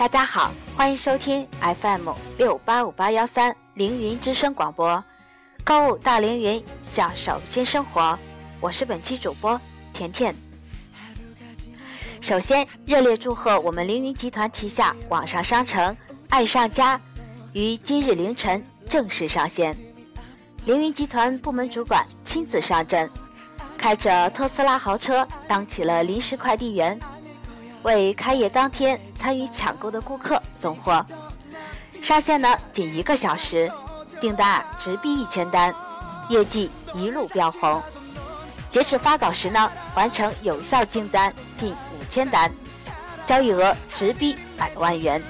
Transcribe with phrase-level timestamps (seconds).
[0.00, 5.04] 大家好，欢迎收听 FM 六八五八幺三凌云之声广播，
[5.62, 8.18] 购物大凌云，享受新生活。
[8.60, 9.60] 我是本期主播
[9.92, 10.34] 甜甜。
[12.18, 15.94] 首先，热烈祝贺我们凌云集团旗下网上商城
[16.30, 16.98] 爱上家
[17.52, 19.76] 于今日凌晨正式上线。
[20.64, 23.10] 凌云集团部门主管亲自上阵，
[23.76, 26.98] 开着特斯拉豪车当起了临时快递员。
[27.82, 31.04] 为开业当天参与抢购的顾客送货，
[32.02, 33.70] 上线呢仅一个小时，
[34.20, 35.74] 订单直逼一千单，
[36.28, 37.82] 业绩一路飙红。
[38.70, 42.52] 截止发稿时呢，完成有效订单近五千单，
[43.24, 45.22] 交易额直逼百万元。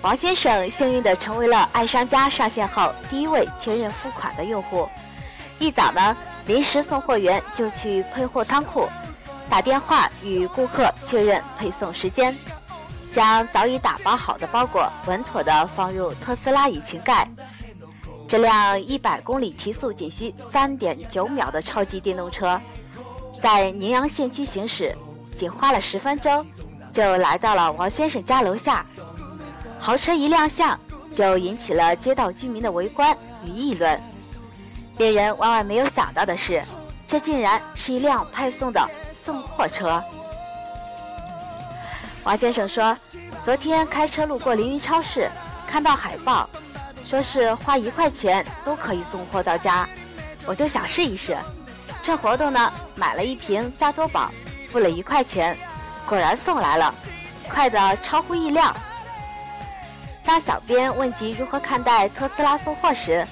[0.00, 4.88] 王先生幸运地成为了爱商家上线后第一位确认付款的用户，
[5.58, 6.16] 一早呢。
[6.46, 8.86] 临时送货员就去配货仓库，
[9.48, 12.36] 打电话与顾客确认配送时间，
[13.10, 17.26] 将早已打包好的包裹稳妥地放入特斯拉引擎盖。
[18.26, 22.60] 这辆一百公里提速仅需三点九秒的超级电动车，
[23.40, 24.94] 在宁阳县区行驶，
[25.36, 26.44] 仅花了十分钟，
[26.92, 28.84] 就来到了王先生家楼下。
[29.78, 30.78] 豪车一亮相，
[31.14, 34.00] 就引起了街道居民的围观与议论。
[34.98, 36.62] 令人万万没有想到的是，
[37.06, 38.88] 这竟然是一辆派送的
[39.24, 40.02] 送货车。
[42.22, 42.96] 王先生说
[43.44, 45.28] ：“昨天开车路过凌云超市，
[45.66, 46.48] 看到海报，
[47.04, 49.86] 说是花一块钱都可以送货到家，
[50.46, 51.36] 我就想试一试。
[52.00, 54.30] 趁活动呢，买了一瓶加多宝，
[54.70, 55.56] 付了一块钱，
[56.08, 56.94] 果然送来了，
[57.48, 58.74] 快得超乎意料。”
[60.24, 63.26] 当小编问及如何看待特斯拉送货时，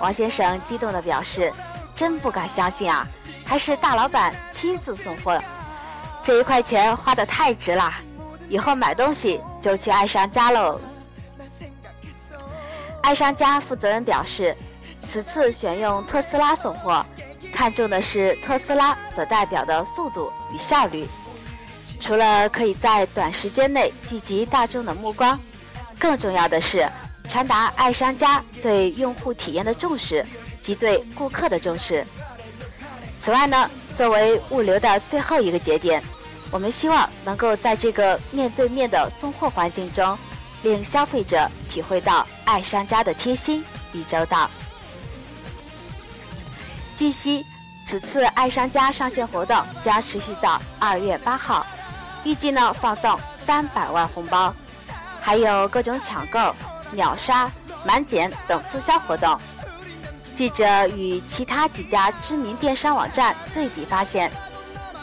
[0.00, 1.52] 王先生激动地表示
[1.94, 3.06] ：“真不敢相信啊，
[3.44, 5.42] 还是大老板亲自送货，
[6.22, 7.92] 这一块钱花得太值了，
[8.48, 10.80] 以后买东西就去爱商家喽。”
[13.02, 14.54] 爱商家负责人表示
[14.98, 17.04] ：“此次选用特斯拉送货，
[17.52, 21.08] 看重的是特斯拉所代表的速度与效率。
[22.00, 25.36] 除了可以在短时间内聚集大众的目光，
[25.98, 26.88] 更重要的是。”
[27.28, 30.24] 传达爱商家对用户体验的重视
[30.62, 32.06] 及对顾客的重视。
[33.20, 36.02] 此外呢，作为物流的最后一个节点，
[36.50, 40.18] 我们希望能够在这个面对面的送货环境中，
[40.62, 43.62] 令消费者体会到爱商家的贴心
[43.92, 44.50] 与周到。
[46.96, 47.44] 据悉，
[47.86, 51.66] 此次爱商家上线活动将持续到二月八号，
[52.24, 54.54] 预计呢放送三百万红包，
[55.20, 56.54] 还有各种抢购。
[56.92, 57.50] 秒杀、
[57.84, 59.38] 满减等促销活动。
[60.34, 64.30] 记者与其他几家知名电商网站对比发现，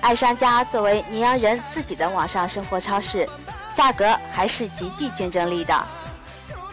[0.00, 3.28] 爱商家作为宁阳人自己的网上生活超市，
[3.74, 5.84] 价格还是极具竞争力的。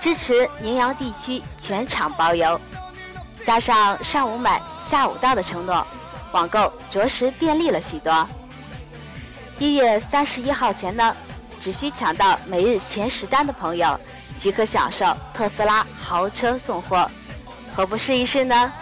[0.00, 2.60] 支持宁阳地区全场包邮，
[3.44, 5.86] 加上上午买下午到的承诺，
[6.32, 8.26] 网购着实便利了许多。
[9.58, 11.14] 一月三十一号前呢，
[11.60, 14.00] 只需抢到每日前十单的朋友。
[14.40, 17.08] 即可享受特斯拉豪车送货，
[17.76, 18.72] 何不试一试呢？